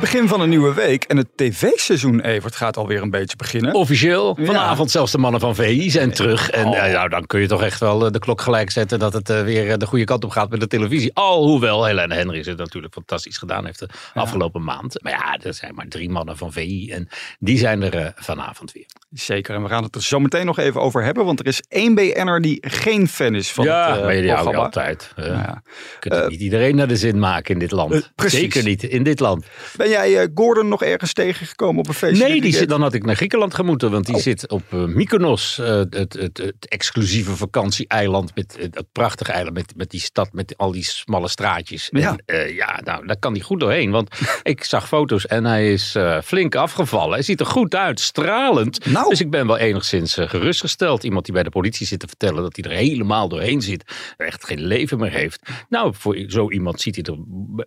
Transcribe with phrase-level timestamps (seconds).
[0.00, 3.74] Begin van een nieuwe week en het tv-seizoen, Evert, gaat alweer een beetje beginnen.
[3.74, 4.36] Officieel.
[4.38, 4.44] Ja.
[4.46, 6.50] Vanavond zelfs de mannen van VI zijn terug.
[6.50, 6.84] En Oh.
[6.86, 9.30] eh, nou, dan kun je toch echt wel eh, de klok gelijk zetten dat het
[9.30, 11.10] eh, weer de goede kant op gaat met de televisie.
[11.14, 15.02] Alhoewel Helene Henry het natuurlijk fantastisch gedaan heeft de afgelopen maand.
[15.02, 17.08] Maar ja, er zijn maar drie mannen van VI en
[17.38, 18.86] die zijn er eh, vanavond weer.
[19.10, 21.62] Zeker, en we gaan het er zo meteen nog even over hebben, want er is
[21.68, 24.58] één BN'er die geen fan is van ja, het eh, die hou je programma.
[24.58, 25.12] altijd.
[25.16, 25.62] Eh, Ja.
[26.00, 27.92] Je kunt niet iedereen naar de zin maken in dit land.
[27.92, 28.38] eh, precies.
[28.38, 29.44] Zeker niet in dit land.
[29.76, 32.28] Ben jij eh, Gordon nog ergens tegengekomen op een feestje?
[32.28, 33.90] Nee, die zit, dan had ik naar Griekenland gemoeten.
[33.90, 34.20] Want die Oh.
[34.20, 35.58] zit op eh, Mykonos.
[35.58, 38.34] eh, het, het, het exclusieve vakantieeiland.
[38.34, 39.54] Met het, het prachtige eiland.
[39.56, 41.88] Met, met die stad met al die smalle straatjes.
[41.90, 42.10] Ja.
[42.10, 43.90] En eh, ja, nou, daar kan hij goed doorheen.
[43.90, 44.10] Want
[44.42, 47.12] ik zag foto's en hij is eh, flink afgevallen.
[47.12, 48.86] Hij ziet er goed uit, stralend.
[48.98, 49.10] Nou.
[49.10, 51.04] Dus ik ben wel enigszins eh, gerustgesteld.
[51.04, 53.84] Iemand die bij de politie zit te vertellen dat hij er helemaal doorheen zit.
[54.16, 55.42] Echt geen leven meer heeft.
[55.68, 57.18] Nou, voor zo iemand ziet hij er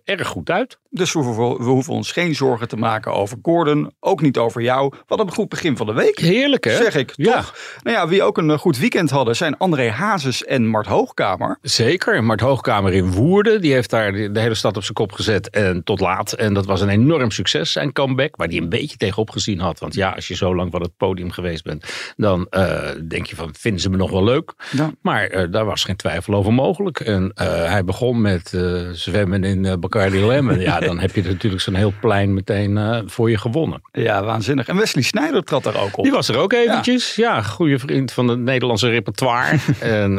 [0.04, 0.78] erg goed uit.
[0.90, 4.62] Dus we hoeven, we hoeven ons geen zorgen te maken over Gordon, ook niet over
[4.62, 4.92] jou.
[5.06, 6.18] Wat een goed begin van de week.
[6.18, 6.76] Heerlijk, hè?
[6.76, 7.36] Zeg ik, Ja.
[7.36, 7.56] toch?
[7.82, 11.58] Nou ja, wie ook een eh, goed weekend hadden zijn André Hazes en Mart Hoogkamer.
[11.62, 13.60] Zeker, Mart Hoogkamer in Woerden.
[13.60, 16.32] Die heeft daar de de hele stad op zijn kop gezet en tot laat.
[16.32, 18.36] En dat was een enorm succes, zijn comeback.
[18.36, 19.78] Waar hij een beetje tegenop gezien had.
[19.78, 22.12] Want ja, als je zo lang van het podium geweest bent...
[22.16, 24.52] dan eh, denk je van, vinden ze me nog wel leuk?
[24.70, 24.90] Ja.
[25.02, 27.00] Maar eh, daar was geen twijfel over mogelijk.
[27.00, 28.58] En eh, hij begon met
[28.92, 30.60] zwemmen in Bacardi Lemon.
[30.60, 33.82] ja, dan heb je natuurlijk zo'n heel plein meteen voor je gewonnen.
[33.92, 34.68] Ja, waanzinnig.
[34.68, 36.04] En Wesley Snijder trad daar ook op.
[36.04, 37.14] Die was er ook eventjes.
[37.14, 39.58] Ja, goede vriend van het Nederlandse repertoire.
[39.80, 40.12] en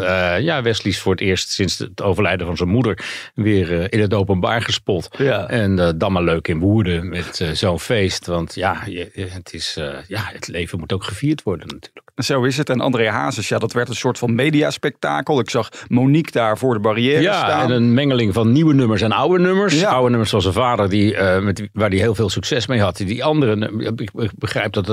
[0.43, 4.13] ja, Wesley is voor het eerst sinds het overlijden van zijn moeder weer in het
[4.13, 5.09] openbaar gespot.
[5.17, 5.47] Ja.
[5.47, 8.25] En dan maar leuk in Woerden met zo'n feest.
[8.25, 12.02] Want ja, je, het, is, ja, het leven moet ook gevierd worden natuurlijk.
[12.15, 12.69] Zo is het.
[12.69, 15.39] En André Hazes, ja, dat werd een soort van mediaspectakel.
[15.39, 17.61] Ik zag Monique daar voor de barrière Ja, staan.
[17.63, 19.79] en een mengeling van nieuwe nummers en oude nummers.
[19.79, 19.89] Ja.
[19.89, 22.79] Oude nummers van zijn vader, die, eh, met, die- waar hij heel veel succes mee
[22.81, 22.97] had.
[22.97, 24.87] Die andere, ik begrijp dat,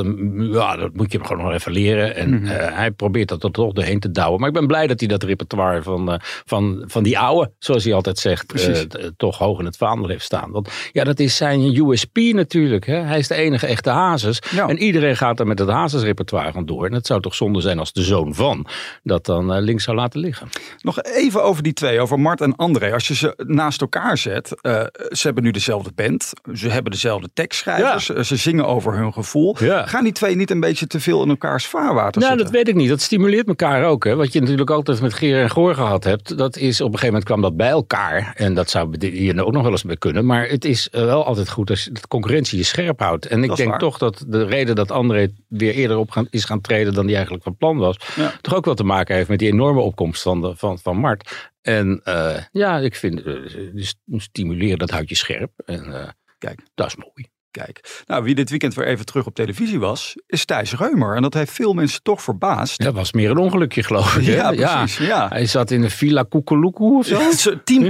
[0.52, 2.16] ja, dat moet je hem gewoon nog even leren.
[2.16, 2.46] En Mhm.
[2.46, 4.38] eh, hij probeert dat er toch doorheen te douwen.
[4.40, 7.84] Maar ik ben blij dat hij dat repertoire van, eh, van, van die oude, zoals
[7.84, 8.68] hij altijd zegt,
[9.16, 10.50] toch hoog in het vaandel heeft staan.
[10.50, 12.86] Want ja, dat is zijn USP natuurlijk.
[12.86, 12.96] Hè?
[13.00, 14.42] Hij is de enige echte Hazes.
[14.50, 14.68] Ja.
[14.68, 16.86] En iedereen gaat er met het Hazes repertoire van door.
[16.86, 18.66] En het zou toch zonde zijn als de zoon van
[19.02, 20.48] dat dan eh, links zou laten liggen.
[20.82, 22.92] Nog even over die twee, over Mart en André.
[22.92, 24.72] Als je ze naast elkaar zet, eh,
[25.10, 26.32] ze hebben nu dezelfde band.
[26.54, 28.06] Ze hebben dezelfde tekstschrijvers.
[28.06, 28.14] Ja.
[28.14, 29.56] eh, Ze zingen over hun gevoel.
[29.60, 29.86] Ja.
[29.86, 32.44] Gaan die twee niet een beetje te veel in elkaars vaarwater Nou, zitten?
[32.52, 32.88] dat weet ik niet.
[32.88, 34.04] Dat stimuleert elkaar ook.
[34.04, 34.14] Hè.
[34.16, 36.38] Wat je natuurlijk altijd met Geer en Goor gehad hebt.
[36.38, 38.32] Dat is op een gegeven moment kwam dat bij elkaar.
[38.36, 40.26] En dat zou hier ook nog wel eens mee kunnen.
[40.26, 43.26] Maar het is wel altijd goed als de concurrentie je scherp houdt.
[43.26, 43.78] En ik denk waar.
[43.78, 47.16] toch dat de reden dat André weer eerder op gaan, is gaan treden dan die
[47.16, 47.96] eigenlijk van plan was.
[48.16, 48.32] Ja.
[48.40, 51.50] Toch ook wel te maken heeft met die enorme opkomst van, de, van, van Mart.
[51.62, 53.34] En eh, ja, ik vind eh,
[53.72, 55.52] dus stimuleren, dat houdt je scherp.
[55.64, 56.60] En eh, Kijk.
[56.74, 57.28] dat is mooi.
[57.50, 61.16] Kijk, nou, wie dit weekend weer even terug op televisie was, is Thijs Reumer.
[61.16, 62.84] En dat heeft veel mensen toch verbaasd.
[62.84, 64.26] Dat was meer een ongelukje, geloof ik.
[64.26, 64.32] hè?
[64.50, 65.28] Ja, precies, ja.
[65.28, 67.18] Hij zat in de Villa Koekeloekoe of zo.
[67.18, 67.64] Ja, Team.
[67.64, 67.88] Team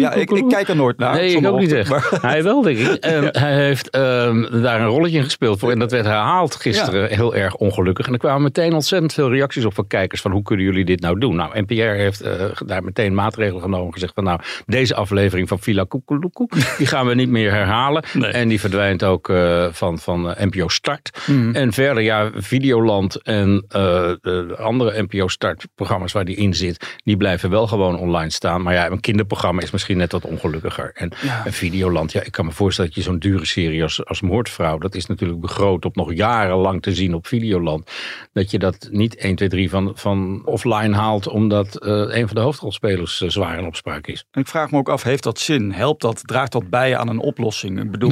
[0.00, 1.14] Ja, ik, ik kijk er nooit naar.
[1.14, 1.90] Nee, ik ook niet echt.
[1.90, 2.90] maar- Hij wel, denk ik.
[3.12, 5.70] En Hij heeft ehm, daar een rolletje in gespeeld voor.
[5.70, 8.06] En dat werd herhaald gisteren heel erg ongelukkig.
[8.06, 10.20] En er kwamen meteen ontzettend veel reacties op van kijkers.
[10.20, 11.36] Van hoe kunnen jullie dit nou doen?
[11.36, 13.86] Nou, NPR heeft eh, daar meteen maatregelen genomen.
[13.86, 16.48] en Gezegd van nou, deze aflevering van Villa Koekeloekoe.
[16.78, 18.04] Die gaan we niet meer herhalen.
[18.12, 18.30] Nee.
[18.30, 21.10] En die verdwijnt ook eh, van, van eh, NPO Start.
[21.26, 21.54] Mhm.
[21.54, 23.80] En verder, ja, Videoland en eh,
[24.20, 26.98] de andere NPO Start programma's waar die in zit.
[27.04, 28.62] Die blijven wel gewoon online staan.
[28.62, 30.90] Maar ja, een kinderprogramma is misschien net wat ongelukkiger.
[30.94, 31.46] En Ja.
[31.46, 34.78] een Videoland, ja, ik kan me voorstellen dat je zo'n dure serie als, als Moordvrouw.
[34.78, 37.90] Dat is natuurlijk begroot op nog jarenlang te zien op Videoland.
[38.32, 41.28] Dat je dat niet 1, 2, 3 van, van offline haalt.
[41.28, 44.24] Omdat eh, een van de hoofdrolspelers zwaar in opspraak is.
[44.30, 45.72] En ik vraag me ook af, heeft dat zin?
[45.72, 46.22] Helpt dat?
[46.26, 47.80] Draagt dat bij aan een oplossing?
[47.80, 48.10] Ik bedoel,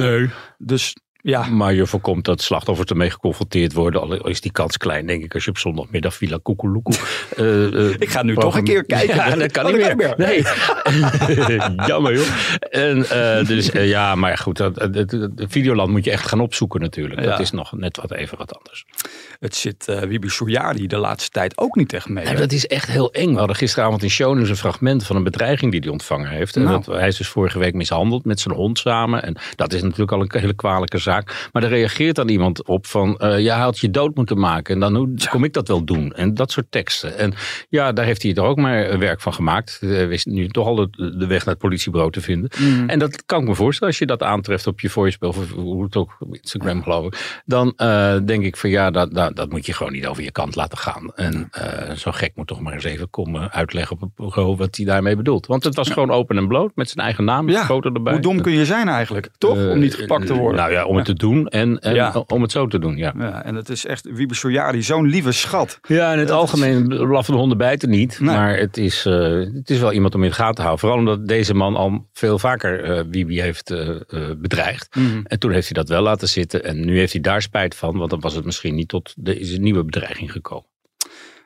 [0.65, 4.01] dus ja, Maar je voorkomt dat slachtoffers ermee geconfronteerd worden.
[4.01, 6.95] Al is die kans klein, denk ik, als je op zondagmiddag Villa Koekeloekoe...
[7.35, 9.15] eh, Ik ga nu toch een keer kijken.
[9.15, 10.15] Ja, dat kan Oh, niet dat meer.
[10.15, 11.85] kan niet Nee.
[11.87, 12.25] Jammer joh.
[12.69, 14.87] En, eh, dus ja, maar goed, dat-
[15.35, 17.19] Videoland moet je echt gaan opzoeken natuurlijk.
[17.21, 17.25] Ja.
[17.29, 18.85] Dat is nog net wat even wat anders.
[19.39, 22.35] het zit uh, Wibi Soujari de laatste tijd ook niet echt mee.
[22.35, 23.31] Dat is echt heel eng.
[23.31, 26.55] We hadden gisteravond in Shownews een fragment van een bedreiging die hij ontvangen heeft.
[26.55, 26.81] En Nou.
[26.83, 29.23] dat, hij is dus vorige week mishandeld met zijn hond samen.
[29.23, 31.09] En dat is natuurlijk al een hele kwalijke zaak.
[31.51, 33.17] Maar daar reageert dan iemand op van...
[33.17, 34.73] eh, ja, hij had je dood moeten maken.
[34.73, 36.13] En dan hoe kom ik dat wel doen?
[36.13, 37.17] En dat soort teksten.
[37.17, 37.33] En
[37.69, 39.77] ja, daar heeft hij er ook maar eh, werk van gemaakt.
[39.79, 42.49] Hij wist nu toch al de, de weg naar het politiebureau te vinden.
[42.87, 45.33] En dat kan ik me voorstellen als je dat aantreft op je voicemail.
[45.33, 47.41] Of hoe het ook, op Instagram geloof ik.
[47.45, 50.31] Dan eh, denk ik van ja, dat, dat, dat moet je gewoon niet over je
[50.31, 51.11] kant laten gaan.
[51.15, 54.75] En eh, zo gek moet toch maar eens even komen uitleggen op het bureau wat
[54.75, 55.47] hij daarmee bedoelt.
[55.47, 58.13] Want het was gewoon open en bloot met zijn eigen naam, Ja, foto erbij.
[58.13, 59.57] Hoe dom kun je zijn eigenlijk, toch?
[59.57, 60.59] om niet gepakt te worden.
[60.59, 62.23] Nou ja, om het te doen en, en Ja.
[62.27, 63.13] om het zo te doen, ja.
[63.17, 65.79] Ja, en het is echt Wiebe Soujari, zo'n lieve schat.
[65.87, 68.19] Ja, in het algemeen blaffen de honden bijten niet.
[68.19, 68.35] Nee.
[68.35, 69.13] Maar het is, eh,
[69.53, 70.79] het is wel iemand om in de gaten te houden.
[70.79, 73.95] Vooral omdat deze man al veel vaker eh Wibi heeft eh, eh,
[74.37, 74.95] bedreigd.
[74.95, 75.21] Mhm.
[75.23, 76.63] En toen heeft hij dat wel laten zitten.
[76.63, 77.97] En nu heeft hij daar spijt van.
[77.97, 80.69] Want dan was het misschien niet tot deze nieuwe bedreiging gekomen.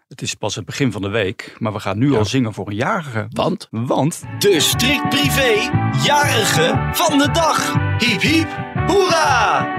[0.07, 2.67] Het is pas het begin van de week, maar we gaan nu al zingen voor
[2.67, 3.25] een jarige.
[3.29, 3.67] Want?
[3.71, 5.69] Want De strikt privé
[6.03, 7.73] jarige van de dag.
[7.97, 8.47] Hiep hiep,
[8.87, 9.73] hoera!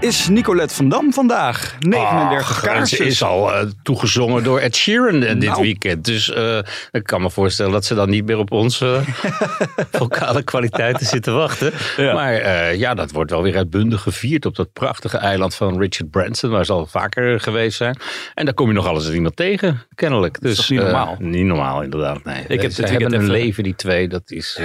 [0.00, 1.76] is Nicolette van Dam vandaag.
[1.78, 2.98] 39 Ach, kaarsjes.
[2.98, 5.62] Ze is al eh, toegezongen door Ed Sheeran dit Nou.
[5.62, 6.04] weekend.
[6.04, 6.58] Dus eh,
[6.90, 9.00] ik kan me voorstellen dat ze dan niet meer op onze
[9.92, 11.72] vocale kwaliteiten zit te wachten.
[11.96, 12.12] Ja.
[12.14, 16.10] Maar eh, ja, dat wordt wel weer uitbundig gevierd op dat prachtige eiland van Richard
[16.10, 16.50] Branson.
[16.50, 17.98] Waar ze al vaker geweest zijn.
[18.34, 20.40] En daar kom je nog alles iemand tegen, kennelijk.
[20.40, 21.16] Dus, toch niet eh, normaal?
[21.18, 22.24] niet normaal, inderdaad.
[22.24, 22.44] Nee.
[22.48, 24.08] Ik heb Ze hebben een even- leven, die twee.
[24.08, 24.58] Dat is,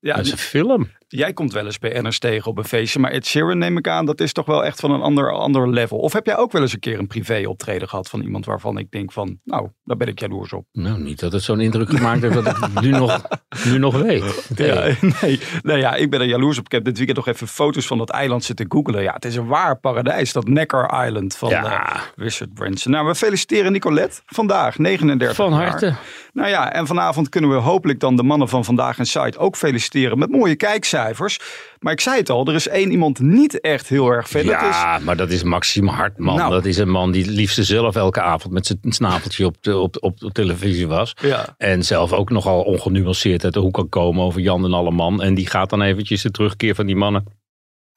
[0.00, 0.90] ja, dat is een film.
[1.14, 4.06] Jij komt wel eens BN'ers tegen op een feestje, maar Ed Sheeran neem ik aan,
[4.06, 5.98] dat is toch wel echt van een ander, ander level.
[5.98, 8.78] Of heb jij ook wel eens een keer een privé optreden gehad van iemand waarvan
[8.78, 10.66] ik denk van, nou, daar ben ik jaloers op.
[10.72, 13.22] Nou, niet dat het zo'n indruk gemaakt heeft dat ik nu nog,
[13.66, 14.48] nu nog weet.
[14.56, 14.68] Nee.
[14.68, 16.64] Ja, nee, nou ja, ik ben er jaloers op.
[16.64, 19.02] Ik heb dit weekend nog even foto's van dat eiland zitten googelen.
[19.02, 22.00] Ja, het is een waar paradijs, dat Neckar Island van Ja.
[22.16, 22.92] Richard Branson.
[22.92, 25.68] Nou, we feliciteren Nicolette vandaag, 39 Van jaar.
[25.68, 25.94] harte.
[26.32, 29.56] Nou ja, en vanavond kunnen we hopelijk dan de mannen van Vandaag en Site ook
[29.56, 31.00] feliciteren met mooie kijkcijfers.
[31.78, 34.46] Maar ik zei het al, er is één iemand niet echt heel erg fan.
[34.46, 36.36] Dat is Ja, maar dat is Maxime Hartman.
[36.36, 36.50] Nou.
[36.50, 39.78] Dat is een man die het liefst zelf elke avond met zijn snaveltje op, de,
[39.78, 41.14] op, op, op televisie was.
[41.20, 41.54] Ja.
[41.58, 45.22] En zelf ook nogal ongenuanceerd uit de hoek kan komen over Jan en alle man.
[45.22, 47.24] En die gaat dan eventjes de terugkeer van die mannen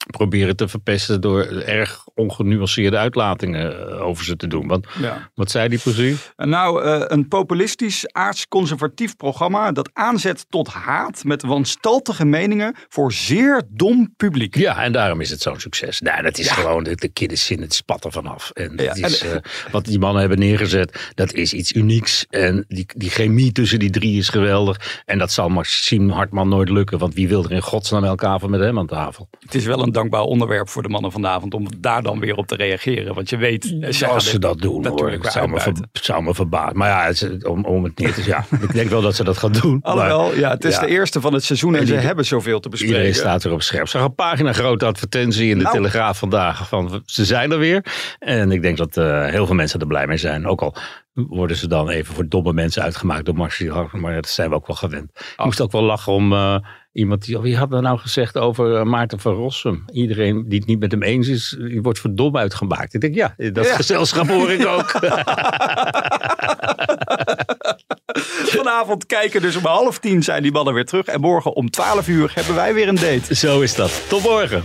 [0.05, 4.67] proberen te verpesten door erg ongenuanceerde uitlatingen eh, over ze te doen.
[4.67, 5.29] Want Ja.
[5.33, 6.31] wat zei die precies?
[6.35, 13.63] Nou, eh, een populistisch, aardsconservatief programma dat aanzet tot haat met wanstaltige meningen voor zeer
[13.69, 14.55] dom publiek.
[14.55, 15.99] Ja, en daarom is het zo'n succes.
[16.01, 17.09] Nou, dat is gewoon, de, de
[17.47, 18.49] in het spatten vanaf.
[18.53, 22.25] En, Ja, is, en- eh, wat die mannen hebben neergezet, dat is iets unieks.
[22.29, 25.01] En die, die chemie tussen die drie is geweldig.
[25.05, 26.97] En dat zal Maxime Hartman nooit lukken.
[26.97, 29.29] Want wie wil er in godsnaam elke avond met hem aan tafel?
[29.39, 32.47] Het is wel een dankbaar onderwerp voor de mannen vanavond om daar dan weer op
[32.47, 33.13] te reageren.
[33.13, 35.11] Want je weet, eh, Als ze dit dat doen, hoor.
[35.11, 35.89] Het zou me, ver, uitbuiten.
[35.91, 36.77] zou me verbazen.
[36.77, 39.23] Maar ja, het is- om, om het neer te ja, ik denk wel dat ze
[39.23, 39.79] dat gaan doen.
[39.83, 40.79] maar Alhoewel, ja, het is ja.
[40.79, 42.95] de eerste van het seizoen en, En ze hebben zoveel te bespreken.
[42.97, 43.87] Iedereen staat er op scherp.
[43.87, 45.75] Zag een pagina grote advertentie in de Nou.
[45.75, 47.85] Telegraaf vandaag van ze zijn er weer.
[48.19, 50.47] En ik denk dat eh, heel veel mensen er blij mee zijn.
[50.47, 50.75] Ook al
[51.13, 53.89] worden ze dan even voor domme mensen uitgemaakt door Marcel.
[53.91, 55.09] Maar dat zijn we ook wel gewend.
[55.37, 56.55] Ik moest ook wel lachen om eh,
[56.95, 57.39] iemand die...
[57.39, 59.83] Wie had dat nou gezegd over eh, Maarten van Rossum?
[59.91, 62.93] Iedereen die het niet met hem eens is, die wordt voor dom uitgemaakt.
[62.93, 63.75] Ik denk ja, dat Ja.
[63.75, 64.89] gezelschap hoor ik ook.
[68.55, 71.05] Vanavond kijken dus om half tien zijn die mannen weer terug.
[71.05, 73.35] En morgen om twaalf uur hebben wij weer een date.
[73.35, 74.01] Zo is dat.
[74.07, 74.63] Tot morgen.